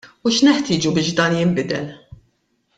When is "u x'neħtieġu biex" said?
0.25-1.13